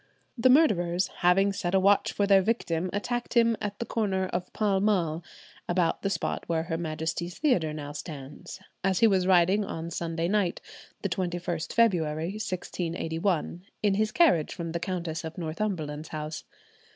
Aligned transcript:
The 0.35 0.49
murderers, 0.49 1.09
having 1.17 1.53
set 1.53 1.75
a 1.75 1.79
watch 1.79 2.11
for 2.11 2.25
their 2.25 2.41
victim, 2.41 2.89
attacked 2.91 3.35
him 3.35 3.55
at 3.61 3.77
the 3.77 3.85
corner 3.85 4.25
of 4.29 4.51
Pall 4.51 4.79
Mall, 4.79 5.23
about 5.69 6.01
the 6.01 6.09
spot 6.09 6.41
where 6.49 6.63
Her 6.63 6.77
Majesty's 6.79 7.37
Theatre 7.37 7.71
now 7.71 7.91
stands, 7.91 8.59
as 8.83 9.01
he 9.01 9.05
was 9.05 9.27
riding 9.27 9.63
on 9.63 9.91
Sunday 9.91 10.27
night, 10.27 10.59
the 11.03 11.09
21st 11.09 11.71
February, 11.73 12.29
1681, 12.31 13.61
in 13.83 13.93
his 13.93 14.11
carriage 14.11 14.55
from 14.55 14.71
the 14.71 14.79
Countess 14.79 15.23
of 15.23 15.37
Northumberland's 15.37 16.09
house. 16.09 16.45